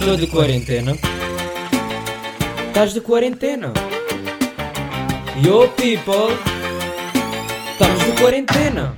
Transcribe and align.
Tô 0.00 0.16
de 0.16 0.26
quarentena. 0.26 0.96
Estás 2.68 2.94
de 2.94 3.02
quarentena. 3.02 3.70
Yo 5.44 5.68
people. 5.76 6.34
Estamos 7.72 8.06
de 8.06 8.12
quarentena. 8.22 8.96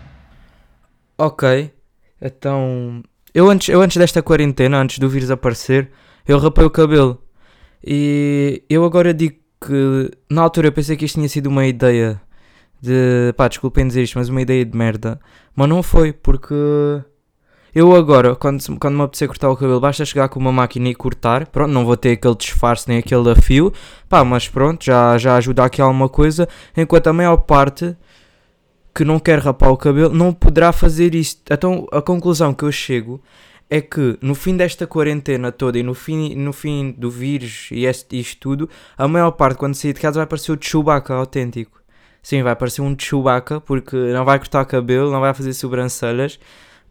Ok, 1.18 1.72
então. 2.20 3.02
Eu 3.34 3.50
antes, 3.50 3.68
eu 3.68 3.82
antes 3.82 3.96
desta 3.96 4.22
quarentena, 4.22 4.78
antes 4.78 5.00
do 5.00 5.08
vírus 5.08 5.28
aparecer, 5.32 5.90
eu 6.26 6.38
rapei 6.38 6.64
o 6.64 6.70
cabelo. 6.70 7.20
E 7.84 8.62
eu 8.70 8.84
agora 8.84 9.12
digo 9.12 9.38
que 9.60 10.08
na 10.30 10.42
altura 10.42 10.68
eu 10.68 10.72
pensei 10.72 10.96
que 10.96 11.04
isto 11.04 11.16
tinha 11.16 11.28
sido 11.28 11.48
uma 11.48 11.66
ideia 11.66 12.22
de. 12.80 13.32
pá, 13.36 13.48
desculpem 13.48 13.88
dizer 13.88 14.04
isto, 14.04 14.18
mas 14.18 14.28
uma 14.28 14.40
ideia 14.40 14.64
de 14.64 14.78
merda. 14.78 15.18
Mas 15.56 15.68
não 15.68 15.82
foi, 15.82 16.12
porque. 16.12 16.54
Eu 17.74 17.94
agora, 17.96 18.36
quando, 18.36 18.62
quando 18.78 18.96
me 18.96 19.02
apetecer 19.02 19.26
cortar 19.26 19.48
o 19.48 19.56
cabelo, 19.56 19.80
basta 19.80 20.04
chegar 20.04 20.28
com 20.28 20.38
uma 20.38 20.52
máquina 20.52 20.90
e 20.90 20.94
cortar. 20.94 21.46
Pronto, 21.46 21.70
não 21.72 21.86
vou 21.86 21.96
ter 21.96 22.12
aquele 22.12 22.34
disfarce 22.34 22.86
nem 22.86 22.98
aquele 22.98 23.30
afio. 23.30 23.72
Pá, 24.10 24.22
mas 24.24 24.46
pronto, 24.46 24.84
já, 24.84 25.16
já 25.16 25.36
ajuda 25.36 25.64
aqui 25.64 25.80
alguma 25.80 26.08
coisa. 26.08 26.46
Enquanto 26.76 27.06
a 27.06 27.12
maior 27.14 27.38
parte 27.38 27.96
que 28.94 29.04
não 29.04 29.18
quer 29.18 29.38
rapar 29.38 29.70
o 29.70 29.76
cabelo 29.76 30.14
não 30.14 30.32
poderá 30.34 30.70
fazer 30.70 31.14
isto. 31.14 31.40
Então 31.50 31.86
a 31.90 32.02
conclusão 32.02 32.52
que 32.52 32.64
eu 32.64 32.70
chego 32.70 33.22
é 33.70 33.80
que 33.80 34.18
no 34.20 34.34
fim 34.34 34.54
desta 34.54 34.86
quarentena 34.86 35.50
toda 35.50 35.78
e 35.78 35.82
no 35.82 35.94
fim, 35.94 36.34
no 36.34 36.52
fim 36.52 36.92
do 36.92 37.10
vírus 37.10 37.68
e 37.72 37.86
este, 37.86 38.20
isto 38.20 38.38
tudo, 38.38 38.68
a 38.98 39.08
maior 39.08 39.30
parte 39.30 39.56
quando 39.56 39.74
sair 39.74 39.94
de 39.94 40.00
casa 40.00 40.20
vai 40.20 40.26
parecer 40.26 40.52
o 40.52 40.58
Chewbacca 40.60 41.14
autêntico. 41.14 41.80
Sim, 42.22 42.42
vai 42.42 42.54
parecer 42.54 42.82
um 42.82 42.94
Chewbacca 42.98 43.62
porque 43.62 43.96
não 43.96 44.26
vai 44.26 44.38
cortar 44.38 44.64
cabelo, 44.66 45.10
não 45.10 45.20
vai 45.20 45.32
fazer 45.32 45.54
sobrancelhas. 45.54 46.38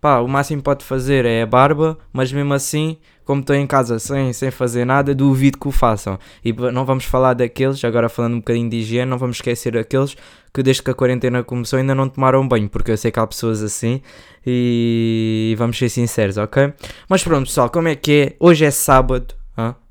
Pá, 0.02 0.18
o 0.20 0.28
máximo 0.28 0.62
que 0.62 0.66
pode 0.66 0.84
fazer 0.84 1.26
é 1.26 1.44
a 1.44 1.46
barba, 1.46 1.96
mas 2.12 2.34
mesmo 2.34 2.52
assim, 2.56 2.98
como 3.24 3.42
estou 3.42 3.56
em 3.56 3.68
casa 3.68 4.00
sem, 4.00 4.34
sem 4.34 4.50
fazer 4.50 4.84
nada, 4.84 5.14
duvido 5.14 5.60
que 5.60 5.68
o 5.68 5.72
façam. 5.72 6.18
E 6.44 6.52
não 6.52 6.84
vamos 6.86 7.06
falar 7.06 7.36
daqueles, 7.36 7.86
agora 7.86 8.10
falando 8.10 8.34
um 8.34 8.40
bocadinho 8.40 8.68
de 8.68 8.78
higiene, 8.78 9.08
não 9.08 9.20
vamos 9.20 9.38
esquecer 9.38 9.78
aqueles 9.78 10.18
que 10.52 10.64
desde 10.64 10.82
que 10.82 10.90
a 10.90 10.96
quarentena 10.96 11.44
começou 11.44 11.78
ainda 11.78 11.94
não 11.94 12.10
tomaram 12.10 12.48
banho, 12.48 12.68
porque 12.68 12.90
eu 12.90 12.98
sei 12.98 13.12
que 13.12 13.20
há 13.20 13.28
pessoas 13.28 13.62
assim 13.62 14.02
e 14.44 15.54
vamos 15.56 15.78
ser 15.78 15.88
sinceros, 15.88 16.36
ok? 16.36 16.74
Mas 17.08 17.24
pronto, 17.24 17.46
pessoal, 17.46 17.70
como 17.70 17.88
é 17.88 17.96
que 17.96 18.12
é? 18.12 18.36
Hoje 18.40 18.66
é 18.66 18.72
sábado, 18.72 19.36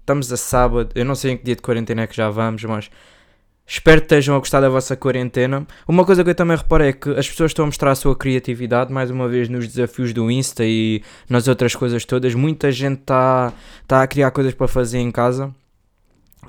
estamos 0.00 0.32
a 0.32 0.36
sábado, 0.36 0.90
eu 0.96 1.04
não 1.04 1.14
sei 1.14 1.34
em 1.34 1.36
que 1.36 1.44
dia 1.44 1.54
de 1.54 1.62
quarentena 1.62 2.02
é 2.02 2.06
que 2.08 2.16
já 2.16 2.28
vamos, 2.28 2.64
mas 2.64 2.90
espero 3.70 4.00
que 4.00 4.06
estejam 4.06 4.34
a 4.34 4.38
gostar 4.40 4.60
da 4.60 4.68
vossa 4.68 4.96
quarentena. 4.96 5.64
Uma 5.86 6.04
coisa 6.04 6.24
que 6.24 6.30
eu 6.30 6.34
também 6.34 6.56
reparo 6.56 6.82
é 6.82 6.92
que 6.92 7.08
as 7.10 7.28
pessoas 7.28 7.52
estão 7.52 7.64
a 7.64 7.66
mostrar 7.66 7.92
a 7.92 7.94
sua 7.94 8.16
criatividade, 8.16 8.92
mais 8.92 9.12
uma 9.12 9.28
vez 9.28 9.48
nos 9.48 9.68
desafios 9.68 10.12
do 10.12 10.28
Insta 10.28 10.64
e 10.64 11.02
nas 11.28 11.46
outras 11.46 11.76
coisas 11.76 12.04
todas. 12.04 12.34
Muita 12.34 12.72
gente 12.72 13.02
está 13.02 13.52
tá 13.86 14.02
a 14.02 14.06
criar 14.08 14.32
coisas 14.32 14.52
para 14.54 14.66
fazer 14.66 14.98
em 14.98 15.12
casa. 15.12 15.54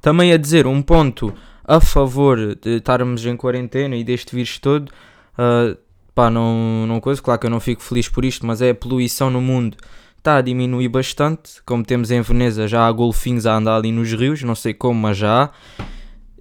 Também 0.02 0.34
a 0.34 0.38
dizer 0.38 0.66
um 0.66 0.82
ponto 0.82 1.32
a 1.64 1.80
favor 1.80 2.56
de 2.56 2.78
estarmos 2.78 3.24
em 3.24 3.38
quarentena 3.38 3.96
e 3.96 4.04
deste 4.04 4.36
vírus 4.36 4.58
todo. 4.58 4.92
ah, 5.38 5.78
pá, 6.16 6.32
não, 6.32 6.88
não 6.88 7.00
coisa, 7.00 7.22
claro 7.22 7.40
que 7.40 7.46
eu 7.46 7.52
não 7.52 7.60
fico 7.60 7.84
feliz 7.84 8.10
por 8.10 8.26
isto, 8.26 8.48
mas 8.48 8.64
é 8.64 8.72
a 8.72 8.76
poluição 8.76 9.30
no 9.30 9.40
mundo 9.40 9.78
está 10.18 10.38
a 10.38 10.42
diminuir 10.42 10.90
bastante. 10.90 11.62
Como 11.66 11.84
temos 11.84 12.10
em 12.10 12.22
Veneza, 12.22 12.68
já 12.68 12.88
há 12.88 12.92
golfinhos 12.92 13.46
a 13.46 13.56
andar 13.56 13.76
ali 13.76 13.92
nos 13.92 14.12
rios, 14.12 14.42
não 14.42 14.56
sei 14.56 14.74
como, 14.74 15.00
mas 15.00 15.18
já 15.18 15.44
há. 15.44 15.50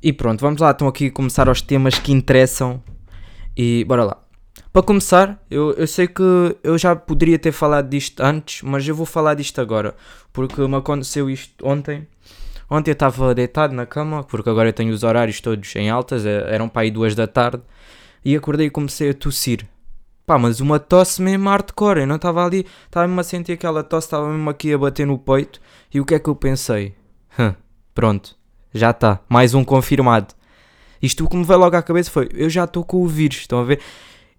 E 0.02 0.12
pronto, 0.12 0.40
vamos 0.40 0.60
lá, 0.60 0.70
estão 0.70 0.88
aqui 0.88 1.06
a 1.06 1.10
começar 1.10 1.48
aos 1.48 1.60
temas 1.60 1.98
que 1.98 2.12
interessam. 2.12 2.82
E 3.56 3.84
bora 3.84 4.04
lá. 4.04 4.16
Para 4.72 4.82
começar, 4.82 5.42
eu, 5.50 5.72
eu 5.72 5.86
sei 5.86 6.06
que 6.06 6.22
eu 6.62 6.78
já 6.78 6.94
poderia 6.94 7.38
ter 7.38 7.52
falado 7.52 7.88
disto 7.88 8.20
antes, 8.20 8.62
mas 8.62 8.86
eu 8.86 8.94
vou 8.94 9.04
falar 9.04 9.34
disto 9.34 9.60
agora. 9.60 9.94
Porque 10.32 10.60
me 10.66 10.76
aconteceu 10.76 11.28
isto 11.28 11.66
ontem. 11.66 12.06
Ontem 12.70 12.92
eu 12.92 12.94
estava 12.94 13.34
deitado 13.34 13.74
na 13.74 13.84
cama, 13.84 14.22
porque 14.22 14.48
agora 14.48 14.68
eu 14.68 14.72
tenho 14.72 14.92
os 14.92 15.02
horários 15.02 15.40
todos 15.40 15.74
em 15.74 15.90
altas, 15.90 16.24
eh, 16.24 16.46
eram 16.48 16.68
para 16.68 16.82
aí 16.82 16.90
duas 16.90 17.16
da 17.16 17.26
tarde, 17.26 17.62
e 18.24 18.36
acordei 18.36 18.68
e 18.68 18.70
comecei 18.70 19.10
a 19.10 19.14
tossir. 19.14 19.66
Pá, 20.24 20.38
mas 20.38 20.60
uma 20.60 20.78
tosse 20.78 21.20
mesmo 21.20 21.48
hardcore, 21.48 22.02
eu 22.02 22.06
não 22.06 22.14
estava 22.14 22.46
ali, 22.46 22.64
estava 22.86 23.08
mesmo 23.08 23.20
a 23.20 23.24
sentir 23.24 23.52
aquela 23.54 23.82
tosse, 23.82 24.06
estava 24.06 24.28
mesmo 24.30 24.48
aqui 24.48 24.72
a 24.72 24.78
bater 24.78 25.04
no 25.04 25.18
peito, 25.18 25.60
e 25.92 26.00
o 26.00 26.04
que 26.04 26.14
é 26.14 26.20
que 26.20 26.28
eu 26.30 26.36
pensei? 26.36 26.94
Hum, 27.36 27.52
pronto, 27.92 28.36
já 28.72 28.90
está, 28.90 29.20
mais 29.28 29.54
um 29.54 29.64
confirmado. 29.64 30.34
Isto 31.02 31.24
o 31.24 31.28
que 31.28 31.36
me 31.36 31.44
veio 31.44 31.58
logo 31.58 31.76
à 31.76 31.82
cabeça 31.82 32.10
foi, 32.10 32.28
eu 32.32 32.50
já 32.50 32.64
estou 32.64 32.84
com 32.84 33.02
o 33.02 33.06
vírus, 33.06 33.38
estão 33.38 33.60
a 33.60 33.64
ver? 33.64 33.80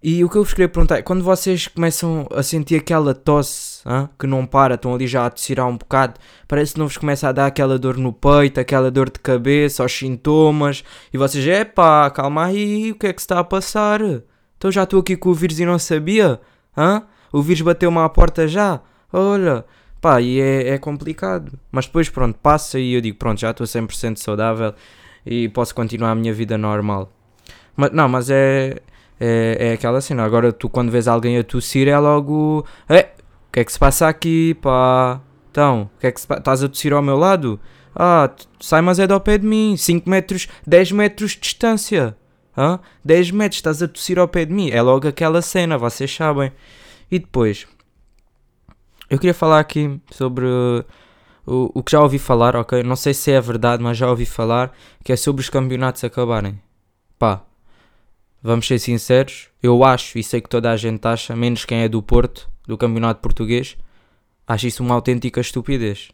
E 0.02 0.24
o 0.24 0.28
que 0.28 0.36
eu 0.36 0.42
vos 0.42 0.52
queria 0.52 0.68
perguntar 0.68 0.98
é, 0.98 1.02
quando 1.02 1.22
vocês 1.22 1.68
começam 1.68 2.26
a 2.34 2.42
sentir 2.42 2.74
aquela 2.74 3.14
tosse 3.14 3.82
hã, 3.86 4.08
que 4.18 4.26
não 4.26 4.44
para, 4.44 4.74
estão 4.74 4.92
ali 4.92 5.06
já 5.06 5.26
a 5.26 5.30
tossir 5.30 5.60
um 5.60 5.76
bocado, 5.76 6.14
parece 6.48 6.72
que 6.72 6.80
não 6.80 6.88
vos 6.88 6.96
começa 6.96 7.28
a 7.28 7.32
dar 7.32 7.46
aquela 7.46 7.78
dor 7.78 7.96
no 7.96 8.12
peito, 8.12 8.58
aquela 8.58 8.90
dor 8.90 9.08
de 9.10 9.20
cabeça, 9.20 9.84
os 9.84 9.92
sintomas, 9.92 10.82
e 11.12 11.18
vocês, 11.18 11.46
epá, 11.46 12.10
calma 12.10 12.46
aí, 12.46 12.90
o 12.90 12.96
que 12.96 13.06
é 13.06 13.12
que 13.12 13.20
se 13.20 13.26
está 13.26 13.38
a 13.38 13.44
passar? 13.44 14.00
Então 14.58 14.72
já 14.72 14.82
estou 14.82 14.98
aqui 14.98 15.16
com 15.16 15.28
o 15.28 15.34
vírus 15.34 15.60
e 15.60 15.64
não 15.64 15.78
sabia? 15.78 16.40
Hã? 16.76 17.04
O 17.32 17.40
vírus 17.40 17.62
bateu-me 17.62 17.98
à 17.98 18.08
porta 18.08 18.48
já? 18.48 18.80
Olha, 19.12 19.64
pá, 20.02 20.20
e 20.20 20.38
é, 20.40 20.70
é 20.70 20.78
complicado. 20.78 21.58
Mas 21.70 21.86
depois, 21.86 22.10
pronto, 22.10 22.38
passa 22.42 22.78
e 22.78 22.92
eu 22.92 23.00
digo, 23.00 23.16
pronto, 23.16 23.40
já 23.40 23.52
estou 23.52 23.66
100% 23.66 24.16
saudável 24.18 24.74
e 25.24 25.48
posso 25.48 25.74
continuar 25.74 26.10
a 26.10 26.14
minha 26.14 26.34
vida 26.34 26.58
normal. 26.58 27.10
Mas, 27.74 27.90
não, 27.92 28.08
mas 28.08 28.28
é, 28.28 28.76
é, 29.18 29.56
é 29.70 29.72
aquela 29.72 30.00
cena. 30.02 30.24
Agora 30.24 30.52
tu, 30.52 30.68
quando 30.68 30.90
vês 30.90 31.08
alguém 31.08 31.38
a 31.38 31.44
tossir, 31.44 31.88
é 31.88 31.98
logo, 31.98 32.66
é, 32.88 33.10
o 33.48 33.52
que 33.52 33.60
é 33.60 33.64
que 33.64 33.72
se 33.72 33.78
passa 33.78 34.08
aqui, 34.08 34.54
pá? 34.60 35.20
Então, 35.50 35.88
o 35.96 36.00
que 36.00 36.06
é 36.08 36.12
que 36.12 36.20
se 36.20 36.26
pa- 36.26 36.38
Estás 36.38 36.62
a 36.62 36.68
tossir 36.68 36.92
ao 36.92 37.00
meu 37.02 37.16
lado? 37.16 37.58
Ah, 37.94 38.30
sai, 38.58 38.80
mas 38.80 38.98
é 38.98 39.06
do 39.06 39.18
pé 39.20 39.38
de 39.38 39.46
mim. 39.46 39.76
5 39.76 40.08
metros, 40.08 40.48
10 40.66 40.92
metros 40.92 41.32
de 41.32 41.40
distância. 41.40 42.16
Hã? 42.56 42.80
10 43.04 43.30
metros, 43.30 43.58
estás 43.58 43.82
a 43.82 43.88
tossir 43.88 44.18
ao 44.18 44.26
pé 44.28 44.44
de 44.44 44.52
mim. 44.52 44.70
É 44.70 44.82
logo 44.82 45.06
aquela 45.06 45.40
cena, 45.42 45.78
vocês 45.78 46.12
sabem. 46.14 46.52
E 47.10 47.18
depois, 47.18 47.66
eu 49.12 49.18
queria 49.18 49.34
falar 49.34 49.60
aqui 49.60 50.00
sobre 50.10 50.46
o, 50.46 51.70
o 51.74 51.82
que 51.82 51.92
já 51.92 52.00
ouvi 52.00 52.18
falar, 52.18 52.56
ok? 52.56 52.82
Não 52.82 52.96
sei 52.96 53.12
se 53.12 53.30
é 53.30 53.38
verdade, 53.42 53.82
mas 53.82 53.98
já 53.98 54.08
ouvi 54.08 54.24
falar 54.24 54.72
que 55.04 55.12
é 55.12 55.16
sobre 55.16 55.42
os 55.42 55.50
campeonatos 55.50 56.02
acabarem. 56.02 56.58
Pá, 57.18 57.42
vamos 58.42 58.66
ser 58.66 58.78
sinceros, 58.78 59.50
eu 59.62 59.84
acho, 59.84 60.18
e 60.18 60.22
sei 60.22 60.40
que 60.40 60.48
toda 60.48 60.70
a 60.70 60.78
gente 60.78 61.06
acha, 61.06 61.36
menos 61.36 61.66
quem 61.66 61.82
é 61.82 61.90
do 61.90 62.02
Porto, 62.02 62.48
do 62.66 62.78
campeonato 62.78 63.20
português, 63.20 63.76
acho 64.46 64.66
isso 64.66 64.82
uma 64.82 64.94
autêntica 64.94 65.42
estupidez. 65.42 66.08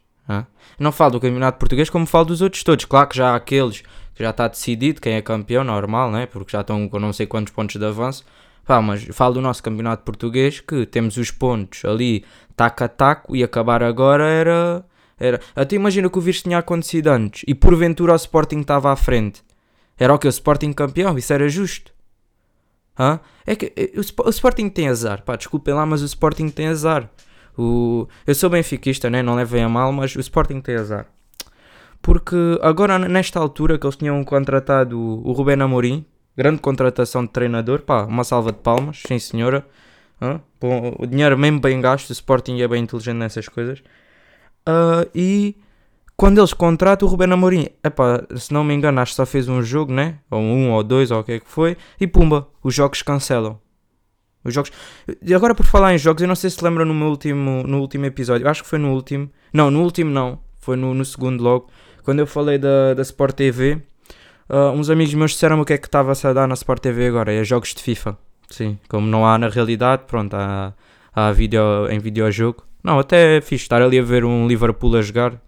Não 0.77 0.91
falo 0.91 1.13
do 1.13 1.21
campeonato 1.21 1.57
português 1.57 1.89
como 1.89 2.05
falo 2.05 2.25
dos 2.25 2.43
outros 2.43 2.65
todos. 2.65 2.85
Claro 2.85 3.09
que 3.09 3.17
já 3.17 3.31
há 3.31 3.37
aqueles 3.37 3.83
que 4.13 4.25
já 4.25 4.31
está 4.31 4.49
decidido 4.49 5.01
quem 5.01 5.15
é 5.15 5.23
campeão, 5.23 5.63
normal, 5.63 6.11
né? 6.11 6.27
Porque 6.27 6.51
já 6.51 6.63
estão 6.63 6.89
com 6.89 6.99
não 6.99 7.13
sei 7.13 7.29
quantos 7.29 7.53
pontos 7.53 7.77
de 7.77 7.87
avanço. 7.87 8.25
Pá, 8.69 8.83
mas 8.83 9.03
falo 9.13 9.33
do 9.33 9.41
nosso 9.41 9.63
campeonato 9.63 10.05
português 10.05 10.61
que 10.61 10.85
temos 10.85 11.17
os 11.17 11.31
pontos 11.31 11.87
ali, 11.87 12.23
taco 12.55 12.85
a 12.85 12.89
taco, 12.89 13.35
e 13.35 13.43
acabar 13.43 13.83
agora 13.83 14.25
era. 14.25 14.85
era... 15.19 15.41
Até 15.57 15.75
imagina 15.75 16.11
que 16.11 16.19
o 16.19 16.21
vírus 16.21 16.43
tinha 16.43 16.59
acontecido 16.59 17.09
antes 17.09 17.45
e 17.49 17.55
porventura 17.55 18.13
o 18.13 18.17
Sporting 18.17 18.61
estava 18.61 18.93
à 18.93 18.97
frente. 18.97 19.43
Era 19.97 20.13
o 20.13 20.19
que? 20.19 20.29
O 20.29 20.29
Sporting 20.29 20.75
campeão? 20.75 21.17
Isso 21.17 21.33
era 21.33 21.49
justo. 21.49 21.95
Hã? 22.99 23.21
É 23.47 23.57
que 23.57 23.73
eh, 23.75 23.93
o, 23.97 24.27
o 24.27 24.29
Sporting 24.29 24.69
tem 24.69 24.87
azar, 24.87 25.23
pá, 25.23 25.35
desculpem 25.35 25.73
lá, 25.73 25.87
mas 25.87 26.03
o 26.03 26.05
Sporting 26.05 26.51
tem 26.51 26.67
azar. 26.67 27.09
O... 27.57 28.07
Eu 28.27 28.35
sou 28.35 28.51
benfiquista, 28.51 29.09
né? 29.09 29.23
não 29.23 29.35
levem 29.35 29.65
a 29.65 29.69
mal, 29.71 29.91
mas 29.93 30.15
o 30.15 30.21
Sporting 30.21 30.61
tem 30.61 30.77
azar. 30.77 31.07
Porque 32.03 32.37
agora, 32.61 32.99
nesta 32.99 33.41
altura 33.41 33.79
que 33.79 33.87
eles 33.87 33.97
tinham 33.97 34.23
contratado 34.25 35.01
o 35.01 35.27
o 35.27 35.33
Rubén 35.33 35.63
Amorim, 35.63 36.05
grande 36.39 36.61
contratação 36.61 37.25
de 37.25 37.31
treinador, 37.31 37.83
pá, 37.83 38.05
uma 38.05 38.23
salva 38.23 38.53
de 38.53 38.59
palmas, 38.59 39.03
sim 39.05 39.19
senhora. 39.19 39.67
Hã? 40.23 40.41
Bom, 40.61 40.95
o 40.97 41.05
dinheiro 41.05 41.37
mesmo 41.37 41.59
bem 41.59 41.81
gasto, 41.81 42.11
o 42.11 42.13
Sporting 42.13 42.61
é 42.61 42.69
bem 42.69 42.85
inteligente 42.85 43.17
nessas 43.17 43.49
coisas. 43.49 43.83
Ah, 44.65 45.05
e 45.13 45.57
quando 46.17 46.39
eles 46.39 46.53
contratam 46.53 47.09
o 47.09 47.11
Rubén 47.11 47.33
Amorim, 47.33 47.67
epá, 47.83 48.23
se 48.37 48.53
não 48.53 48.63
me 48.63 48.73
engano, 48.73 49.01
acho 49.01 49.13
que 49.13 49.17
só 49.17 49.27
fez 49.27 49.49
um 49.49 49.61
jogo, 49.61 49.93
né? 49.93 50.21
Ou 50.31 50.41
um 50.41 50.71
ou 50.71 50.85
dois, 50.85 51.11
ou 51.11 51.19
o 51.19 51.25
que 51.25 51.33
é 51.33 51.41
que 51.41 51.51
foi, 51.51 51.77
e 52.01 52.07
pumba, 52.07 52.47
os 52.63 52.73
jogos 52.73 53.03
cancelam. 53.03 53.59
Os 54.45 54.55
jogos. 54.55 54.71
E 55.21 55.35
agora 55.35 55.57
por 55.57 55.67
falar 55.67 55.93
em 55.93 55.99
jogos, 55.99 56.23
eu 56.23 56.29
não 56.29 56.37
sei 56.37 56.51
se 56.51 56.63
lembram 56.63 56.85
no 56.85 56.95
meu 56.95 57.09
último, 57.09 57.65
no 57.67 57.81
último 57.81 58.07
episódio, 58.07 58.49
acho 58.49 58.63
que 58.63 58.69
foi 58.69 58.79
no 58.79 58.93
último. 58.93 59.29
Não, 59.53 59.73
no 59.73 59.83
último 59.83 60.11
não, 60.11 60.39
foi 60.61 60.77
no, 60.77 60.95
no 60.95 61.05
segundo 61.05 61.43
logo. 61.43 61.69
Quando 62.05 62.21
eu 62.21 62.27
falei 62.29 62.59
da, 62.59 62.95
da 62.95 63.03
Sport 63.03 63.35
TV, 63.35 63.83
ah, 64.49 64.71
uns 64.71 64.91
amigos 64.91 65.15
meus 65.15 65.33
disseram-me 65.33 65.63
o 65.63 65.65
que 65.65 65.75
é 65.75 65.79
que 65.79 65.87
estava-se 65.87 66.27
a 66.27 66.33
dar 66.33 66.47
na 66.47 66.55
Sport 66.55 66.81
TV 66.81 67.09
agora, 67.09 67.33
é 67.33 67.45
jogos 67.45 67.75
de 67.75 67.83
FIFA. 67.83 68.17
Sim, 68.49 68.79
como 68.89 69.07
não 69.07 69.27
há 69.27 69.37
na 69.37 69.49
realidade, 69.49 70.05
pronto, 70.07 70.35
há, 70.35 70.73
há 71.15 71.33
vídeo, 71.33 71.61
em 71.91 71.99
videojogo. 71.99 72.65
Não, 72.83 72.99
até 72.99 73.37
é 73.37 73.41
fixe 73.41 73.65
estar 73.65 73.83
ali 73.83 73.99
a 73.99 74.03
ver 74.03 74.25
um 74.25 74.47
Liverpool 74.47 74.97
a 74.97 75.03
jogar. 75.03 75.39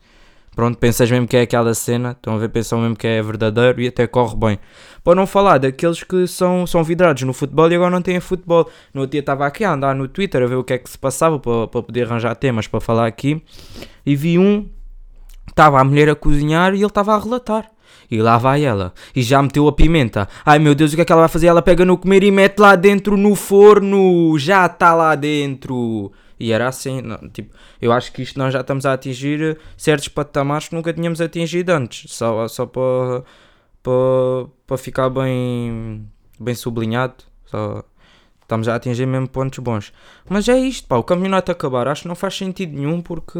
Pronto, 0.54 0.76
pensas 0.78 1.10
mesmo 1.10 1.28
que 1.28 1.36
é 1.36 1.42
aquela 1.42 1.72
cena, 1.72 2.10
estão 2.10 2.34
a 2.34 2.38
ver, 2.38 2.48
pensam 2.48 2.80
mesmo 2.80 2.96
que 2.96 3.06
é 3.06 3.22
verdadeiro 3.22 3.80
e 3.80 3.86
até 3.86 4.06
corre 4.06 4.36
bem. 4.36 4.58
Para 5.02 5.14
não 5.14 5.26
falar 5.26 5.58
daqueles 5.58 6.02
que 6.02 6.26
são, 6.26 6.66
são 6.66 6.82
vidrados 6.82 7.22
no 7.22 7.32
futebol 7.32 7.70
e 7.70 7.74
agora 7.76 7.90
não 7.90 8.02
têm 8.02 8.18
futebol. 8.20 8.68
No 8.92 9.02
outro 9.02 9.12
dia 9.12 9.20
estava 9.20 9.46
aqui 9.46 9.64
a 9.64 9.72
andar 9.72 9.94
no 9.94 10.08
Twitter 10.08 10.42
a 10.42 10.46
ver 10.46 10.56
o 10.56 10.64
que 10.64 10.74
é 10.74 10.78
que 10.78 10.90
se 10.90 10.98
passava 10.98 11.38
para, 11.38 11.68
para 11.68 11.82
poder 11.82 12.06
arranjar 12.06 12.34
temas 12.34 12.66
para 12.66 12.80
falar 12.80 13.06
aqui 13.06 13.42
e 14.04 14.16
vi 14.16 14.38
um 14.38 14.68
estava 15.48 15.80
a 15.80 15.84
mulher 15.84 16.08
a 16.08 16.14
cozinhar 16.14 16.74
e 16.74 16.78
ele 16.78 16.86
estava 16.86 17.14
a 17.14 17.18
relatar. 17.18 17.70
E 18.10 18.20
lá 18.20 18.38
vai 18.38 18.64
ela. 18.64 18.92
E 19.14 19.22
já 19.22 19.40
meteu 19.40 19.68
a 19.68 19.72
pimenta. 19.72 20.28
Ai 20.44 20.58
meu 20.58 20.74
Deus, 20.74 20.92
o 20.92 20.96
que 20.96 21.02
é 21.02 21.04
que 21.04 21.12
ela 21.12 21.22
vai 21.22 21.28
fazer? 21.28 21.46
Ela 21.46 21.62
pega 21.62 21.84
no 21.84 21.96
comer 21.96 22.24
e 22.24 22.30
mete 22.30 22.58
lá 22.58 22.74
dentro 22.74 23.16
no 23.16 23.34
forno. 23.34 24.36
Já 24.38 24.66
está 24.66 24.94
lá 24.94 25.14
dentro. 25.14 26.12
E 26.38 26.52
era 26.52 26.68
assim, 26.68 27.02
não, 27.02 27.18
tipo, 27.28 27.54
eu 27.82 27.92
acho 27.92 28.10
que 28.12 28.22
isto 28.22 28.38
nós 28.38 28.52
já 28.52 28.62
estamos 28.62 28.86
a 28.86 28.94
atingir 28.94 29.58
certos 29.76 30.08
patamares 30.08 30.68
que 30.68 30.74
nunca 30.74 30.92
tínhamos 30.92 31.20
atingido 31.20 31.70
antes. 31.70 32.10
Só, 32.10 32.48
só 32.48 32.64
para, 32.64 33.22
para, 33.82 34.48
para 34.66 34.78
ficar 34.78 35.10
bem, 35.10 36.08
bem 36.40 36.54
sublinhado. 36.54 37.24
Só, 37.44 37.84
estamos 38.40 38.68
a 38.68 38.74
atingir 38.74 39.06
mesmo 39.06 39.28
pontos 39.28 39.58
bons. 39.58 39.92
Mas 40.28 40.48
é 40.48 40.58
isto, 40.58 40.88
pá, 40.88 40.96
o 40.96 41.04
campeonato 41.04 41.52
acabar. 41.52 41.86
Acho 41.86 42.02
que 42.02 42.08
não 42.08 42.16
faz 42.16 42.34
sentido 42.36 42.74
nenhum 42.74 43.02
porque 43.02 43.38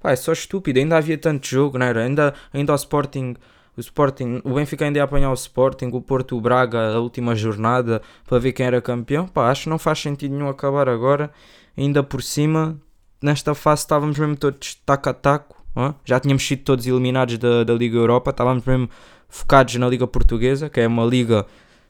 pá, 0.00 0.12
é 0.12 0.16
só 0.16 0.32
estúpido. 0.32 0.78
Ainda 0.78 0.96
havia 0.96 1.18
tanto 1.18 1.46
jogo, 1.46 1.78
não 1.78 1.86
era? 1.86 2.02
Ainda, 2.02 2.34
ainda 2.52 2.72
o 2.72 2.76
Sporting 2.76 3.36
o 3.80 3.82
Sporting, 3.82 4.40
o 4.44 4.54
Benfica 4.54 4.84
ainda 4.84 4.98
ia 4.98 5.04
apanhar 5.04 5.30
o 5.30 5.34
Sporting, 5.34 5.90
o 5.92 6.00
Porto, 6.00 6.36
o 6.36 6.40
Braga, 6.40 6.94
a 6.94 7.00
última 7.00 7.34
jornada 7.34 8.00
para 8.28 8.38
ver 8.38 8.52
quem 8.52 8.66
era 8.66 8.80
campeão. 8.80 9.26
Pá, 9.26 9.50
acho 9.50 9.64
que 9.64 9.68
não 9.68 9.78
faz 9.78 9.98
sentido 9.98 10.34
nenhum 10.34 10.48
acabar 10.48 10.88
agora. 10.88 11.30
Ainda 11.76 12.02
por 12.02 12.22
cima, 12.22 12.78
nesta 13.22 13.54
fase 13.54 13.82
estávamos 13.82 14.18
mesmo 14.18 14.36
todos 14.36 14.74
taco 14.86 15.08
a 15.08 15.14
taco. 15.14 15.56
Já 16.04 16.20
tínhamos 16.20 16.46
sido 16.46 16.62
todos 16.62 16.86
eliminados 16.86 17.38
da, 17.38 17.64
da 17.64 17.72
Liga 17.72 17.96
Europa, 17.96 18.30
estávamos 18.30 18.64
mesmo 18.64 18.90
focados 19.28 19.76
na 19.76 19.88
Liga 19.88 20.06
Portuguesa, 20.06 20.68
que 20.68 20.80
é 20.80 20.86
uma 20.86 21.04
liga 21.04 21.46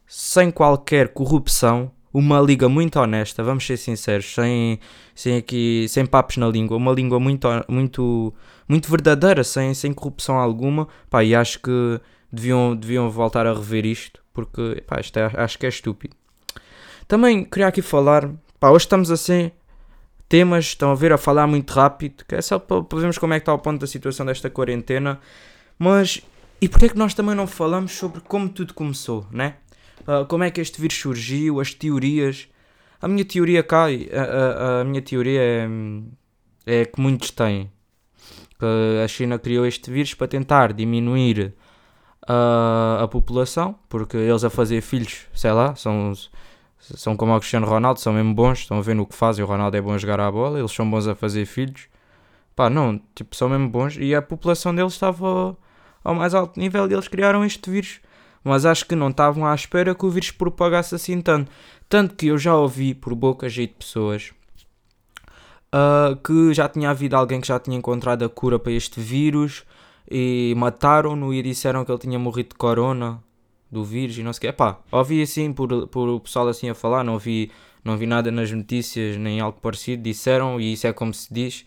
sem 0.07 0.51
qualquer 0.51 1.09
corrupção, 1.09 1.91
uma 2.13 2.41
liga 2.41 2.69
muito 2.69 2.99
honesta, 2.99 3.43
vamos 3.43 3.65
ser 3.65 3.77
sinceros, 3.77 4.35
sem, 4.35 4.81
sem 5.15 5.37
aqui, 5.37 5.87
sem 5.89 6.05
papos 6.05 6.37
na 6.37 6.49
língua, 6.49 6.77
uma 6.77 6.93
língua 6.93 7.21
muito, 7.21 7.49
muito, 7.69 8.35
muito 8.69 8.91
verdadeira, 8.91 9.45
sem, 9.45 9.73
sem 9.75 9.93
corrupção 9.93 10.37
alguma, 10.37 10.89
pá, 11.09 11.23
e 11.23 11.35
acho 11.35 11.61
que 11.61 12.01
deviam, 12.33 12.75
deviam 12.75 13.09
voltar 13.11 13.47
a 13.47 13.53
rever 13.53 13.87
isto, 13.87 14.21
porque, 14.33 14.83
pá, 14.87 15.01
isto 15.01 15.19
é, 15.19 15.31
acho 15.35 15.59
que 15.59 15.67
é 15.67 15.69
estúpido. 15.69 16.17
Também 17.07 17.45
queria 17.45 17.69
aqui 17.69 17.83
falar, 17.83 18.29
pá, 18.59 18.71
hoje 18.71 18.87
estamos 18.87 19.11
assim, 19.11 19.53
temas, 20.29 20.67
estão 20.67 20.91
a 20.91 20.95
ver, 20.95 21.13
a 21.13 21.19
falar 21.19 21.47
muito 21.47 21.71
rápido, 21.73 22.25
que 22.27 22.35
é 22.35 22.43
só 22.43 22.59
para, 22.59 22.83
para 22.83 22.99
vermos 22.99 23.19
como 23.19 23.35
é 23.35 23.39
que 23.39 23.43
está 23.43 23.55
o 23.55 23.59
ponto 23.59 23.81
da 23.81 23.87
situação 23.87 24.27
desta 24.27 24.51
quarentena, 24.51 25.21
mas, 25.79 26.23
e 26.61 26.69
porquê 26.69 26.87
é 26.87 26.89
que 26.89 26.99
nós 26.99 27.15
também 27.15 27.37
não 27.37 27.47
falamos 27.47 27.93
sobre 27.93 28.21
como 28.21 28.49
tudo 28.49 28.75
começou, 28.75 29.27
né? 29.31 29.55
Uh, 30.11 30.27
como 30.27 30.43
é 30.43 30.51
que 30.51 30.61
este 30.61 30.81
vírus 30.81 30.99
surgiu, 30.99 31.61
as 31.61 31.73
teorias. 31.73 32.49
A 33.01 33.07
minha 33.07 33.25
teoria 33.25 33.63
cai. 33.63 34.09
A, 34.13 34.23
a, 34.23 34.81
a, 34.81 34.85
minha 34.85 35.01
teoria 35.01 35.41
é, 35.41 35.69
é 36.67 36.85
que 36.85 37.01
muitos 37.01 37.31
têm. 37.31 37.71
Que 38.59 39.03
a 39.05 39.07
China 39.07 39.39
criou 39.39 39.65
este 39.65 39.89
vírus 39.89 40.13
para 40.15 40.27
tentar 40.27 40.73
diminuir 40.73 41.55
a, 42.27 43.05
a 43.05 43.09
população, 43.09 43.79
porque 43.89 44.17
eles 44.17 44.43
a 44.43 44.51
fazer 44.51 44.81
filhos, 44.81 45.27
sei 45.33 45.53
lá, 45.53 45.77
são, 45.77 46.13
são 46.79 47.17
como 47.17 47.35
o 47.35 47.39
Cristiano 47.39 47.67
Ronaldo, 47.67 48.01
são 48.01 48.13
mesmo 48.13 48.35
bons, 48.35 48.59
estão 48.59 48.79
a 48.79 48.83
ver 48.83 48.95
no 48.95 49.07
que 49.07 49.15
fazem. 49.15 49.45
O 49.45 49.49
Ronaldo 49.49 49.77
é 49.77 49.81
bom 49.81 49.93
a 49.93 49.99
jogar 49.99 50.19
a 50.19 50.31
bola, 50.31 50.59
eles 50.59 50.73
são 50.73 50.91
bons 50.91 51.07
a 51.07 51.15
fazer 51.15 51.47
filhos. 51.47 51.89
Pá, 52.57 52.69
não, 52.69 53.01
tipo, 53.15 53.37
são 53.37 53.49
mesmo 53.49 53.69
bons. 53.69 53.97
E 53.97 54.13
a 54.13 54.21
população 54.21 54.75
deles 54.75 54.95
estava 54.95 55.57
ao 56.03 56.15
mais 56.17 56.35
alto 56.35 56.59
nível 56.59 56.91
e 56.91 56.93
eles 56.93 57.07
criaram 57.07 57.45
este 57.45 57.71
vírus 57.71 58.01
mas 58.43 58.65
acho 58.65 58.87
que 58.87 58.95
não 58.95 59.11
estavam 59.11 59.47
à 59.47 59.55
espera 59.55 59.95
que 59.95 60.07
o 60.07 60.11
vírus 60.11 60.31
propagasse 60.31 60.95
assim 60.95 61.21
tanto. 61.21 61.51
Tanto 61.89 62.15
que 62.15 62.29
eu 62.29 62.39
já 62.39 62.55
ouvi 62.57 62.95
por 62.95 63.15
boca 63.15 63.49
de 63.49 63.67
pessoas 63.67 64.33
uh, 65.75 66.17
que 66.17 66.55
já 66.55 66.69
tinha 66.69 66.91
havido 66.91 67.17
alguém 67.17 67.41
que 67.41 67.49
já 67.49 67.59
tinha 67.59 67.77
encontrado 67.77 68.25
a 68.25 68.29
cura 68.29 68.59
para 68.59 68.73
este 68.73 69.01
vírus 69.01 69.65
e 70.11 70.55
mataram-no 70.57 71.33
e 71.33 71.43
disseram 71.43 71.85
que 71.85 71.91
ele 71.91 71.99
tinha 71.99 72.19
morrido 72.19 72.51
de 72.51 72.55
corona 72.57 73.23
do 73.71 73.85
vírus 73.85 74.19
e 74.19 74.23
não 74.23 74.33
sei 74.33 74.39
o 74.39 74.41
que. 74.41 74.47
Epá, 74.49 74.81
ouvi 74.91 75.23
assim 75.23 75.53
por, 75.53 75.87
por 75.89 76.09
o 76.09 76.21
pessoal 76.21 76.49
assim 76.49 76.69
a 76.69 76.75
falar, 76.75 77.05
não 77.05 77.19
vi, 77.19 77.51
não 77.85 77.97
vi 77.97 78.07
nada 78.07 78.31
nas 78.31 78.51
notícias 78.51 79.17
nem 79.17 79.41
algo 79.41 79.59
parecido, 79.61 80.03
disseram 80.03 80.61
e 80.61 80.73
isso 80.73 80.87
é 80.87 80.93
como 80.93 81.15
se 81.15 81.33
diz 81.33 81.65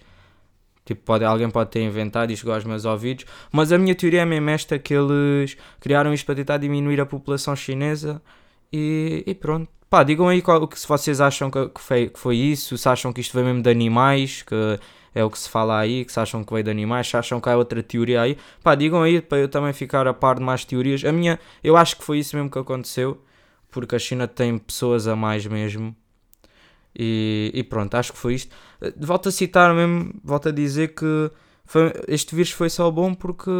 Tipo, 0.85 1.01
pode, 1.03 1.23
alguém 1.23 1.49
pode 1.49 1.69
ter 1.71 1.81
inventado 1.81 2.31
e 2.31 2.37
chegou 2.37 2.53
aos 2.53 2.65
meus 2.65 2.85
ouvidos. 2.85 3.25
Mas 3.51 3.71
a 3.71 3.77
minha 3.77 3.95
teoria 3.95 4.21
é 4.21 4.25
mesmo 4.25 4.49
esta: 4.49 4.77
que 4.77 4.93
eles 4.93 5.57
criaram 5.79 6.13
isto 6.13 6.25
para 6.25 6.35
tentar 6.35 6.57
diminuir 6.57 6.99
a 6.99 7.05
população 7.05 7.55
chinesa. 7.55 8.21
E, 8.71 9.23
e 9.25 9.33
pronto. 9.35 9.69
Pá, 9.89 10.03
digam 10.03 10.27
aí 10.27 10.41
qual, 10.41 10.67
que 10.67 10.79
se 10.79 10.87
vocês 10.87 11.21
acham 11.21 11.51
que, 11.51 11.69
que, 11.69 11.79
foi, 11.79 12.09
que 12.09 12.19
foi 12.19 12.35
isso, 12.35 12.75
se 12.77 12.89
acham 12.89 13.13
que 13.13 13.21
isto 13.21 13.33
veio 13.33 13.45
mesmo 13.45 13.61
de 13.61 13.69
animais, 13.69 14.41
que 14.41 14.55
é 15.13 15.23
o 15.23 15.29
que 15.29 15.37
se 15.37 15.47
fala 15.47 15.77
aí, 15.79 16.03
que 16.03 16.11
se 16.11 16.19
acham 16.19 16.43
que 16.43 16.51
veio 16.51 16.63
de 16.63 16.71
animais, 16.71 17.07
se 17.07 17.15
acham 17.15 17.39
que 17.39 17.47
há 17.47 17.55
outra 17.55 17.83
teoria 17.83 18.21
aí. 18.23 18.37
Pá, 18.63 18.73
digam 18.75 19.03
aí 19.03 19.21
para 19.21 19.37
eu 19.37 19.47
também 19.47 19.71
ficar 19.71 20.07
a 20.07 20.13
par 20.13 20.37
de 20.37 20.41
mais 20.41 20.65
teorias. 20.65 21.05
A 21.05 21.11
minha, 21.11 21.39
eu 21.63 21.77
acho 21.77 21.97
que 21.97 22.03
foi 22.03 22.19
isso 22.19 22.35
mesmo 22.35 22.49
que 22.49 22.57
aconteceu, 22.57 23.21
porque 23.69 23.95
a 23.95 23.99
China 23.99 24.27
tem 24.27 24.57
pessoas 24.57 25.07
a 25.07 25.15
mais 25.15 25.45
mesmo. 25.45 25.95
E, 26.97 27.51
e, 27.53 27.63
pronto, 27.63 27.95
acho 27.95 28.13
que 28.13 28.19
foi 28.19 28.35
isto. 28.35 28.55
Eh, 28.83 28.93
volto 28.97 29.29
a 29.29 29.31
citar 29.31 29.73
mesmo, 29.73 30.13
volto 30.23 30.49
a 30.49 30.51
dizer 30.51 30.89
que 30.95 31.31
foi, 31.65 31.93
este 32.07 32.35
vírus 32.35 32.51
foi 32.51 32.69
só 32.69 32.91
bom 32.91 33.13
porque 33.13 33.51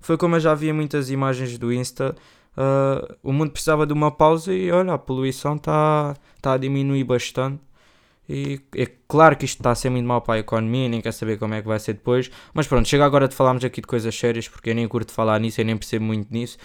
foi 0.00 0.16
como 0.18 0.36
eu 0.36 0.40
já 0.40 0.54
via 0.54 0.74
muitas 0.74 1.10
imagens 1.10 1.58
do 1.58 1.72
Insta. 1.72 2.14
Uh, 2.56 3.16
o 3.22 3.32
mundo 3.32 3.52
precisava 3.52 3.86
de 3.86 3.92
uma 3.92 4.10
pausa 4.10 4.52
e 4.52 4.70
olha, 4.70 4.94
a 4.94 4.98
poluição 4.98 5.56
está 5.56 6.14
tá 6.42 6.54
a 6.54 6.56
diminuir 6.58 7.04
bastante. 7.04 7.60
E 8.28 8.60
é 8.76 8.86
claro 9.08 9.36
que 9.36 9.44
isto 9.44 9.58
está 9.58 9.72
a 9.72 9.74
ser 9.74 9.90
muito 9.90 10.06
mal 10.06 10.20
para 10.22 10.34
a 10.34 10.38
economia, 10.38 10.88
nem 10.88 11.00
quer 11.00 11.12
saber 11.12 11.38
como 11.38 11.54
é 11.54 11.62
que 11.62 11.66
vai 11.66 11.80
ser 11.80 11.94
depois. 11.94 12.30
Mas 12.54 12.66
pronto, 12.66 12.88
chega 12.88 13.04
agora 13.04 13.26
de 13.26 13.34
falarmos 13.34 13.64
aqui 13.64 13.80
de 13.80 13.86
coisas 13.88 14.14
sérias, 14.16 14.48
porque 14.48 14.70
eu 14.70 14.74
nem 14.74 14.86
curto 14.86 15.12
falar 15.12 15.38
nisso, 15.40 15.60
eu 15.60 15.64
nem 15.64 15.76
percebo 15.76 16.04
muito 16.04 16.32
nisso. 16.32 16.56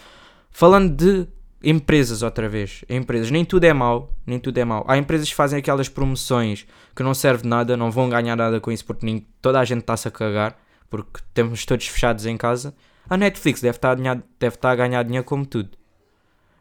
Falando 0.51 0.95
de 0.95 1.27
empresas 1.65 2.21
outra 2.21 2.47
vez, 2.47 2.85
empresas, 2.88 3.31
nem 3.31 3.44
tudo 3.44 3.63
é 3.63 3.73
mau, 3.73 4.13
nem 4.25 4.39
tudo 4.39 4.57
é 4.59 4.63
mau. 4.63 4.85
Há 4.88 4.97
empresas 4.97 5.27
que 5.27 5.35
fazem 5.35 5.57
aquelas 5.57 5.89
promoções 5.89 6.67
que 6.95 7.01
não 7.01 7.15
servem 7.15 7.41
de 7.41 7.50
nada, 7.50 7.75
não 7.75 7.89
vão 7.89 8.07
ganhar 8.07 8.35
nada 8.35 8.62
com 8.62 8.71
isso 8.71 8.85
porque 8.85 9.03
nem, 9.03 9.25
toda 9.41 9.59
a 9.59 9.65
gente 9.65 9.79
está-se 9.79 10.07
a 10.07 10.12
cagar, 10.12 10.56
porque 10.89 11.19
temos 11.33 11.65
todos 11.65 11.88
fechados 11.88 12.27
em 12.27 12.38
casa. 12.38 12.75
A 13.09 13.17
Netflix 13.17 13.62
deve 13.62 13.77
estar, 13.77 13.91
a 13.91 13.95
ganhar, 13.95 14.23
deve 14.39 14.56
estar 14.56 14.69
a 14.69 14.75
ganhar 14.75 15.03
dinheiro 15.03 15.25
como 15.25 15.44
tudo. 15.44 15.71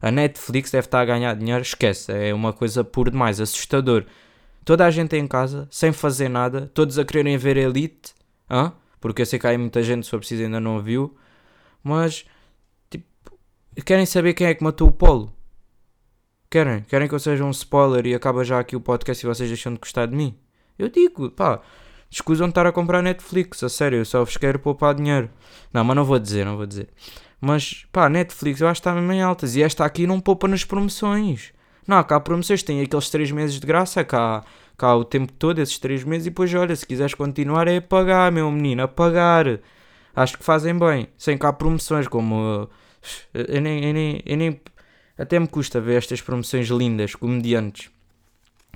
A 0.00 0.10
Netflix 0.10 0.70
deve 0.70 0.86
estar 0.86 1.00
a 1.00 1.04
ganhar 1.04 1.36
dinheiro, 1.36 1.62
esquece, 1.62 2.10
é 2.10 2.32
uma 2.32 2.52
coisa 2.52 2.82
por 2.82 3.10
demais, 3.10 3.40
assustador. 3.40 4.04
Toda 4.64 4.86
a 4.86 4.90
gente 4.90 5.14
em 5.16 5.26
casa, 5.26 5.68
sem 5.70 5.92
fazer 5.92 6.30
nada, 6.30 6.70
todos 6.72 6.98
a 6.98 7.04
quererem 7.04 7.36
ver 7.36 7.58
Elite, 7.58 8.14
hein? 8.50 8.72
porque 9.00 9.20
eu 9.20 9.26
sei 9.26 9.38
que 9.38 9.46
há 9.46 9.58
muita 9.58 9.82
gente, 9.82 10.04
se 10.04 10.10
for 10.10 10.18
preciso, 10.18 10.44
ainda 10.44 10.61
não 10.61 10.80
viu, 10.80 11.14
mas 11.82 12.25
Querem 13.83 14.07
saber 14.07 14.35
quem 14.35 14.47
é 14.47 14.54
que 14.54 14.62
matou 14.62 14.88
o 14.88 14.93
Polo? 14.93 15.33
Querem? 16.49 16.83
Querem 16.83 17.09
que 17.09 17.14
eu 17.14 17.19
seja 17.19 17.45
um 17.45 17.50
spoiler 17.50 18.07
e 18.07 18.14
acaba 18.14 18.45
já 18.45 18.61
aqui 18.61 18.76
o 18.76 18.81
podcast 18.81 19.25
e 19.25 19.28
vocês 19.28 19.49
deixam 19.49 19.73
de 19.73 19.81
gostar 19.81 20.07
de 20.07 20.14
mim? 20.14 20.38
Eu 20.78 20.88
digo, 20.88 21.31
pá, 21.31 21.61
escusam 22.09 22.47
de 22.47 22.52
estar 22.52 22.66
a 22.66 22.73
comprar 22.73 23.02
Netflix, 23.02 23.62
a 23.64 23.69
sério, 23.69 23.99
eu 23.99 24.04
só 24.04 24.25
vos 24.25 24.37
quero 24.37 24.59
poupar 24.61 24.95
dinheiro. 24.95 25.28
Não, 25.73 25.83
mas 25.83 25.97
não 25.97 26.04
vou 26.04 26.19
dizer, 26.19 26.45
não 26.45 26.57
vou 26.57 26.66
dizer. 26.66 26.88
Mas, 27.40 27.85
pá, 27.90 28.09
Netflix 28.09 28.61
eu 28.61 28.69
acho 28.69 28.81
que 28.81 28.88
está 28.88 28.95
mesmo 28.95 29.12
em 29.12 29.21
altas 29.21 29.57
e 29.57 29.62
esta 29.62 29.85
aqui 29.85 30.07
não 30.07 30.21
poupa 30.21 30.47
nas 30.47 30.64
promoções. 30.64 31.52
Não, 31.87 32.02
cá 32.04 32.16
há 32.16 32.21
promoções, 32.21 32.62
tem 32.62 32.81
aqueles 32.81 33.11
3 33.11 33.33
meses 33.33 33.61
de 33.61 33.66
graça, 33.66 34.04
cá, 34.04 34.45
cá 34.78 34.95
o 34.95 35.04
tempo 35.04 35.33
todo, 35.33 35.59
esses 35.59 35.78
3 35.78 36.04
meses, 36.04 36.28
e 36.28 36.31
depois 36.31 36.54
olha, 36.54 36.75
se 36.75 36.87
quiseres 36.87 37.12
continuar 37.12 37.66
é 37.69 37.81
pagar, 37.81 38.31
meu 38.31 38.50
menino, 38.50 38.85
a 38.85 38.88
pagar. 38.88 39.61
Acho 40.14 40.38
que 40.38 40.45
fazem 40.45 40.78
bem. 40.78 41.09
Sem 41.19 41.37
cá 41.37 41.52
promoções 41.52 42.07
como 42.09 42.71
eu 43.32 43.61
nem, 43.61 43.84
eu 43.84 43.94
nem, 43.94 44.23
eu 44.25 44.37
nem. 44.37 44.61
Até 45.16 45.38
me 45.38 45.46
custa 45.46 45.80
ver 45.80 45.96
estas 45.96 46.20
promoções 46.20 46.68
lindas, 46.68 47.14
comediantes. 47.14 47.90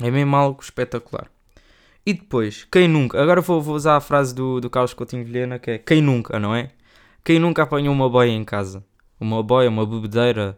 É 0.00 0.10
mesmo 0.10 0.36
algo 0.36 0.62
espetacular. 0.62 1.28
E 2.06 2.14
depois, 2.14 2.66
quem 2.70 2.88
nunca? 2.88 3.20
Agora 3.20 3.40
vou, 3.40 3.60
vou 3.60 3.74
usar 3.74 3.96
a 3.96 4.00
frase 4.00 4.34
do, 4.34 4.60
do 4.60 4.70
Carlos 4.70 4.94
Coutinho 4.94 5.24
Vilhena 5.24 5.58
que 5.58 5.72
é 5.72 5.78
quem 5.78 6.00
nunca, 6.00 6.38
não 6.38 6.54
é? 6.54 6.70
Quem 7.24 7.38
nunca 7.38 7.64
apanhou 7.64 7.92
uma 7.92 8.08
boia 8.08 8.30
em 8.30 8.44
casa? 8.44 8.82
Uma 9.20 9.42
boia, 9.42 9.68
uma 9.68 9.84
bebedeira, 9.84 10.56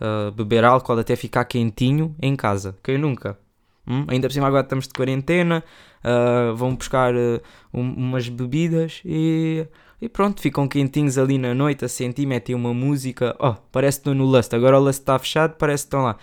uh, 0.00 0.30
beber 0.30 0.64
álcool 0.64 0.98
até 0.98 1.16
ficar 1.16 1.44
quentinho 1.46 2.14
em 2.20 2.36
casa. 2.36 2.76
Quem 2.84 2.98
nunca? 2.98 3.38
Hum? 3.86 4.04
Ainda 4.08 4.28
por 4.28 4.32
cima 4.32 4.46
agora 4.46 4.62
estamos 4.62 4.86
de 4.86 4.92
quarentena, 4.92 5.64
uh, 6.04 6.54
vão 6.54 6.76
buscar 6.76 7.14
uh, 7.14 7.40
um, 7.74 7.80
umas 7.94 8.28
bebidas 8.28 9.02
e 9.04 9.66
e 10.02 10.08
pronto, 10.08 10.42
ficam 10.42 10.66
quentinhos 10.66 11.16
ali 11.16 11.38
na 11.38 11.54
noite 11.54 11.84
a 11.84 11.88
sentir, 11.88 12.26
metem 12.26 12.56
uma 12.56 12.74
música. 12.74 13.36
Oh, 13.38 13.54
parece 13.70 13.98
que 13.98 14.00
estão 14.00 14.14
no 14.14 14.24
Lust. 14.24 14.52
Agora 14.52 14.76
o 14.76 14.82
Lust 14.82 14.98
está 14.98 15.16
fechado, 15.16 15.54
parece 15.56 15.84
que 15.84 15.86
estão 15.86 16.02
lá. 16.02 16.16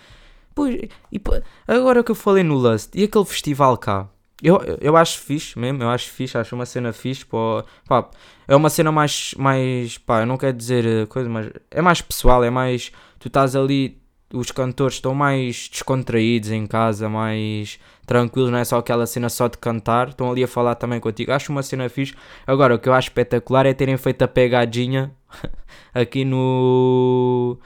Pois, 0.54 0.74
e, 1.10 1.18
agora 1.66 2.04
que 2.04 2.10
eu 2.10 2.14
falei 2.14 2.44
no 2.44 2.56
Lust, 2.56 2.90
e 2.94 3.04
aquele 3.04 3.24
festival 3.24 3.78
cá? 3.78 4.06
Eu, 4.42 4.60
eu 4.82 4.98
acho 4.98 5.18
fixe 5.20 5.58
mesmo, 5.58 5.82
eu 5.82 5.88
acho 5.88 6.10
fixe, 6.10 6.36
acho 6.36 6.54
uma 6.54 6.66
cena 6.66 6.92
fixe. 6.92 7.24
Pá, 7.24 7.64
pá, 7.88 8.10
é 8.46 8.54
uma 8.54 8.68
cena 8.68 8.92
mais, 8.92 9.32
mais, 9.38 9.96
pá, 9.96 10.20
eu 10.20 10.26
não 10.26 10.36
quero 10.36 10.54
dizer 10.54 10.84
eh, 10.84 11.06
coisa, 11.06 11.30
mas 11.30 11.50
é 11.70 11.80
mais 11.80 12.02
pessoal, 12.02 12.44
é 12.44 12.50
mais, 12.50 12.92
tu 13.18 13.28
estás 13.28 13.56
ali, 13.56 13.98
os 14.30 14.50
cantores 14.50 14.96
estão 14.96 15.14
mais 15.14 15.70
descontraídos 15.72 16.50
em 16.50 16.66
casa, 16.66 17.08
mais 17.08 17.78
tranquilos, 18.10 18.50
não 18.50 18.58
é 18.58 18.64
só 18.64 18.76
aquela 18.76 19.06
cena 19.06 19.28
só 19.28 19.46
de 19.46 19.56
cantar, 19.56 20.08
estão 20.08 20.28
ali 20.32 20.42
a 20.42 20.48
falar 20.48 20.74
também 20.74 20.98
contigo. 20.98 21.30
Acho 21.30 21.52
uma 21.52 21.62
cena 21.62 21.88
fixe. 21.88 22.12
Agora, 22.44 22.74
o 22.74 22.78
que 22.80 22.88
eu 22.88 22.92
acho 22.92 23.06
espetacular 23.06 23.66
é 23.66 23.72
terem 23.72 23.96
feito 23.96 24.22
a 24.22 24.26
pegadinha 24.26 25.12
aqui 25.94 26.24
no, 26.24 27.56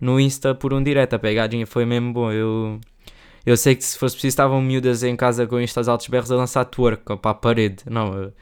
no 0.00 0.18
Insta 0.18 0.56
por 0.56 0.74
um 0.74 0.82
direto. 0.82 1.14
A 1.14 1.20
pegadinha 1.20 1.64
foi 1.68 1.84
mesmo 1.84 2.12
bom. 2.12 2.32
Eu, 2.32 2.80
eu 3.46 3.56
sei 3.56 3.76
que 3.76 3.84
se 3.84 3.96
fosse 3.96 4.16
preciso 4.16 4.32
estavam 4.32 4.60
miúdas 4.60 5.04
em 5.04 5.14
casa 5.14 5.46
com 5.46 5.60
Instas 5.60 5.86
altos 5.86 6.08
berros 6.08 6.32
a 6.32 6.36
lançar 6.36 6.64
twerk 6.64 7.04
para 7.18 7.30
a 7.30 7.34
parede. 7.34 7.84
Não, 7.88 8.12
eu, 8.12 8.32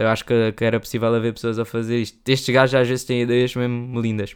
eu 0.00 0.08
acho 0.08 0.24
que, 0.24 0.52
que, 0.52 0.64
era 0.64 0.80
possível 0.80 1.14
haver 1.14 1.34
pessoas 1.34 1.58
a 1.58 1.66
fazer 1.66 1.98
isto. 2.00 2.18
Estes 2.26 2.54
gajos 2.54 2.74
às 2.74 2.88
vezes 2.88 3.04
têm 3.04 3.20
ideias 3.20 3.54
mesmo 3.54 4.00
lindas. 4.00 4.34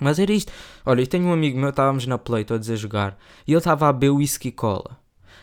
Mas 0.00 0.18
era 0.18 0.32
isto. 0.32 0.50
Olha, 0.84 1.02
eu 1.02 1.06
tenho 1.06 1.26
um 1.26 1.32
amigo 1.32 1.56
meu, 1.56 1.70
estávamos 1.70 2.06
na 2.08 2.18
Play 2.18 2.42
todos 2.42 2.68
a 2.68 2.74
jogar, 2.74 3.16
e 3.46 3.52
ele 3.52 3.58
estava 3.58 3.88
a 3.88 3.92
beber 3.92 4.10
whisky 4.10 4.50
cola. 4.50 4.99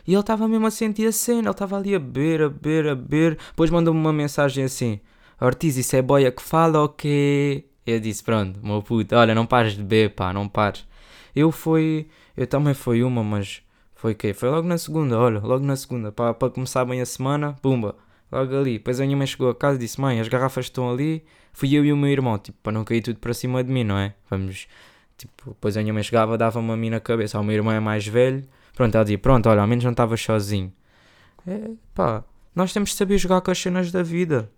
E 0.07 0.13
ele 0.13 0.21
estava 0.21 0.47
mesmo 0.47 0.65
a 0.65 0.71
sentir 0.71 1.05
a 1.05 1.11
cena, 1.11 1.41
ele 1.41 1.49
estava 1.49 1.77
ali 1.77 1.93
a 1.93 1.99
beber, 1.99 2.41
a 2.41 2.49
beber, 2.49 2.87
a 2.87 2.95
beber. 2.95 3.37
Depois 3.49 3.69
mandou-me 3.69 3.99
uma 3.99 4.13
mensagem 4.13 4.63
assim: 4.63 5.01
Ortiz, 5.39 5.75
isso 5.75 5.95
é 5.97 6.01
boia 6.01 6.31
que 6.31 6.41
fala 6.41 6.79
ou 6.79 6.89
quê? 6.89 7.65
Eu 7.85 7.99
disse: 7.99 8.23
Pronto, 8.23 8.59
meu 8.63 8.81
puto, 8.81 9.15
olha, 9.15 9.35
não 9.35 9.45
pares 9.45 9.73
de 9.73 9.83
beber, 9.83 10.15
pá, 10.15 10.31
não 10.31 10.47
pares. 10.47 10.87
Eu 11.35 11.51
fui, 11.51 12.07
eu 12.35 12.47
também 12.47 12.73
fui 12.73 13.03
uma, 13.03 13.23
mas 13.23 13.61
foi 13.95 14.15
quê? 14.15 14.33
Foi 14.33 14.49
logo 14.49 14.67
na 14.67 14.77
segunda, 14.77 15.19
olha, 15.19 15.39
logo 15.39 15.65
na 15.65 15.75
segunda, 15.75 16.11
para 16.11 16.33
começar 16.49 16.85
bem 16.85 17.01
a 17.01 17.05
semana, 17.05 17.53
pumba, 17.61 17.95
logo 18.31 18.55
ali. 18.55 18.73
Depois 18.77 19.01
a 19.01 19.05
minha 19.05 19.17
mãe 19.17 19.27
chegou 19.27 19.49
a 19.49 19.55
casa 19.55 19.75
e 19.75 19.79
disse: 19.79 19.99
Mãe, 19.99 20.19
as 20.19 20.27
garrafas 20.27 20.65
estão 20.65 20.89
ali. 20.89 21.23
Fui 21.51 21.75
eu 21.75 21.83
e 21.83 21.91
o 21.91 21.97
meu 21.97 22.09
irmão, 22.09 22.37
tipo, 22.37 22.57
para 22.63 22.71
não 22.71 22.83
cair 22.83 23.01
tudo 23.01 23.19
para 23.19 23.33
cima 23.33 23.63
de 23.63 23.71
mim, 23.71 23.83
não 23.83 23.97
é? 23.97 24.13
Vamos, 24.29 24.67
tipo, 25.17 25.49
depois 25.49 25.75
a 25.75 25.81
minha 25.81 25.93
mãe 25.93 26.03
chegava, 26.03 26.37
dava-me 26.37 26.71
a 26.71 26.77
mim 26.77 26.89
na 26.91 26.99
cabeça. 26.99 27.39
O 27.39 27.43
meu 27.43 27.55
irmão 27.55 27.73
é 27.73 27.79
mais 27.79 28.07
velho, 28.07 28.47
Pronto, 28.77 28.93
ela 28.93 29.03
dizia, 29.03 29.17
pronto, 29.17 29.49
olha, 29.49 29.61
ao 29.61 29.67
menos 29.67 29.83
não 29.83 29.89
estavas 29.89 30.21
sozinho. 30.21 30.71
É, 31.47 31.71
pá, 31.95 32.23
nós 32.53 32.71
temos 32.71 32.91
de 32.91 32.95
saber 32.95 33.17
jogar 33.17 33.41
com 33.41 33.49
as 33.49 33.57
cenas 33.57 33.91
da 33.91 34.03
vida. 34.03 34.51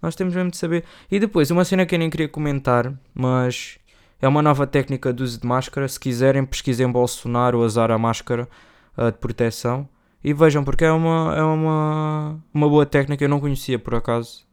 Nós 0.00 0.14
temos 0.14 0.36
mesmo 0.36 0.52
de 0.52 0.56
saber. 0.56 0.84
E 1.10 1.18
depois, 1.18 1.50
uma 1.50 1.64
cena 1.64 1.84
que 1.84 1.92
eu 1.92 1.98
nem 1.98 2.08
queria 2.08 2.28
comentar, 2.28 2.94
mas 3.12 3.76
é 4.22 4.28
uma 4.28 4.40
nova 4.40 4.68
técnica 4.68 5.12
de 5.12 5.20
uso 5.20 5.40
de 5.40 5.46
máscara. 5.48 5.88
Se 5.88 5.98
quiserem, 5.98 6.46
pesquisem 6.46 6.88
Bolsonaro 6.88 7.58
usar 7.58 7.90
a 7.90 7.98
máscara 7.98 8.48
uh, 8.96 9.10
de 9.10 9.18
proteção. 9.18 9.88
E 10.22 10.32
vejam, 10.32 10.62
porque 10.62 10.84
é 10.84 10.92
uma, 10.92 11.34
é 11.36 11.42
uma, 11.42 12.40
uma 12.54 12.68
boa 12.68 12.86
técnica, 12.86 13.24
eu 13.24 13.28
não 13.28 13.40
conhecia 13.40 13.80
por 13.80 13.96
acaso. 13.96 14.46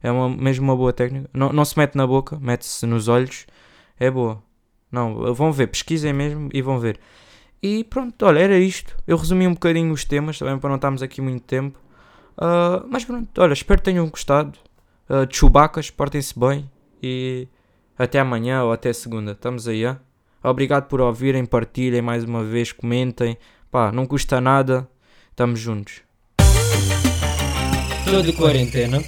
É 0.00 0.12
uma, 0.12 0.28
mesmo 0.28 0.64
uma 0.64 0.76
boa 0.76 0.92
técnica. 0.92 1.28
Não, 1.34 1.52
não 1.52 1.64
se 1.64 1.76
mete 1.76 1.96
na 1.96 2.06
boca, 2.06 2.38
mete-se 2.40 2.86
nos 2.86 3.08
olhos. 3.08 3.46
É 3.98 4.08
boa. 4.08 4.40
Não, 4.92 5.34
vão 5.34 5.50
ver, 5.50 5.66
pesquisem 5.66 6.12
mesmo 6.12 6.48
e 6.52 6.62
vão 6.62 6.78
ver. 6.78 7.00
E 7.62 7.84
pronto, 7.84 8.24
olha, 8.24 8.38
era 8.40 8.58
isto. 8.58 8.96
Eu 9.06 9.16
resumi 9.16 9.46
um 9.46 9.52
bocadinho 9.52 9.92
os 9.92 10.04
temas 10.04 10.38
também 10.38 10.58
para 10.58 10.68
não 10.68 10.76
estarmos 10.76 11.02
aqui 11.02 11.20
muito 11.20 11.42
tempo. 11.42 11.78
Uh, 12.38 12.86
mas 12.88 13.04
pronto, 13.04 13.28
olha, 13.40 13.52
espero 13.52 13.80
que 13.80 13.84
tenham 13.84 14.08
gostado. 14.08 14.58
Uh, 15.08 15.26
de 15.26 15.36
chubacas, 15.36 15.90
portem-se 15.90 16.38
bem 16.38 16.70
e 17.02 17.48
até 17.98 18.18
amanhã 18.18 18.62
ou 18.62 18.72
até 18.72 18.92
segunda. 18.92 19.32
Estamos 19.32 19.68
aí, 19.68 19.84
hein? 19.84 19.96
Obrigado 20.42 20.86
por 20.86 21.00
ouvirem, 21.00 21.44
partilhem 21.44 22.00
mais 22.00 22.24
uma 22.24 22.42
vez, 22.42 22.72
comentem. 22.72 23.36
Pá, 23.70 23.92
não 23.92 24.06
custa 24.06 24.40
nada. 24.40 24.88
Estamos 25.30 25.60
juntos. 25.60 26.02
Estou 28.06 28.22
de 28.22 28.32
quarentena. 28.32 29.02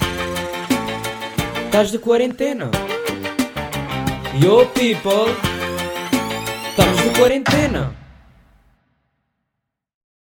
Estás 1.64 1.90
de 1.90 1.98
quarentena. 1.98 2.70
Yo 4.42 4.66
people. 4.66 5.32
Estamos 6.70 7.02
de 7.02 7.18
quarentena. 7.18 8.01